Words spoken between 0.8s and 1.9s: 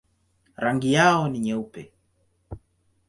yao ni nyeupe.